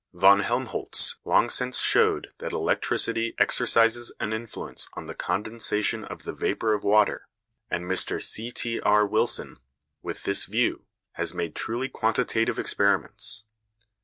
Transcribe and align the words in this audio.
Von 0.15 0.39
Helmholtz 0.39 1.17
long 1.25 1.47
since 1.47 1.79
showed 1.79 2.33
that 2.39 2.53
electricity 2.53 3.35
exercises 3.37 4.11
an 4.19 4.33
influence 4.33 4.89
on 4.95 5.05
the 5.05 5.13
condensation 5.13 6.05
of 6.05 6.23
the 6.23 6.33
vapour 6.33 6.73
of 6.73 6.83
water, 6.83 7.27
and 7.69 7.85
Mr 7.85 8.19
C.T.R. 8.19 9.05
Wilson, 9.05 9.59
with 10.01 10.23
this 10.23 10.45
view, 10.45 10.85
has 11.11 11.35
made 11.35 11.53
truly 11.53 11.87
quantitative 11.87 12.57
experiments. 12.57 13.43